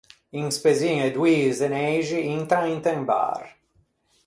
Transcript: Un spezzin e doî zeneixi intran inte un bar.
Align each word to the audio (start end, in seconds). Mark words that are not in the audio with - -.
Un 0.39 0.45
spezzin 0.55 0.97
e 1.07 1.09
doî 1.17 1.37
zeneixi 1.59 2.19
intran 2.35 2.65
inte 2.75 2.89
un 2.97 3.01
bar. 3.09 3.41